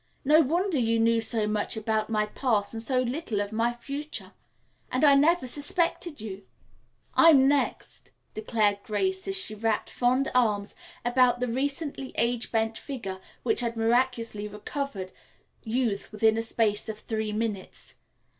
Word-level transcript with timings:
"No 0.25 0.39
wonder 0.41 0.79
you 0.79 0.97
knew 0.99 1.21
so 1.21 1.45
much 1.45 1.77
about 1.77 2.09
my 2.09 2.25
past 2.25 2.73
and 2.73 2.81
so 2.81 3.01
little 3.03 3.39
of 3.39 3.51
my 3.51 3.71
future. 3.71 4.31
And 4.91 5.03
I 5.03 5.13
never 5.13 5.45
even 5.45 5.47
suspected 5.49 6.19
you." 6.19 6.41
"I'm 7.13 7.47
next," 7.47 8.09
declared 8.33 8.79
Grace 8.81 9.27
as 9.27 9.35
she 9.37 9.53
wrapped 9.53 9.91
fond 9.91 10.27
arms 10.33 10.73
about 11.05 11.39
the 11.39 11.47
recently 11.49 12.13
age 12.15 12.51
bent 12.51 12.79
figure 12.79 13.19
which 13.43 13.59
had 13.59 13.77
miraculously 13.77 14.47
recovered 14.47 15.11
youth 15.61 16.11
within 16.11 16.35
a 16.35 16.41
space 16.41 16.89
of 16.89 16.97
three 17.01 17.31
minutes. 17.31 17.97